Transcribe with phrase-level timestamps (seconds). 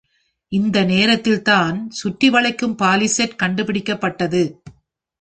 [0.51, 4.43] இந்த நேரத்தில்தான் சுற்றிவளைக்கும் பாலிசேட் கண்டுபிடிக்கப்பட்டது.